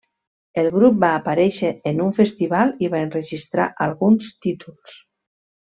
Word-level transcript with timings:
El 0.61 0.69
grup 0.77 0.95
va 1.03 1.09
aparèixer 1.17 1.69
en 1.91 2.01
un 2.07 2.17
festival 2.21 2.73
i 2.87 2.91
va 2.95 3.03
enregistrar 3.09 3.69
alguns 3.89 4.33
títols. 4.49 4.99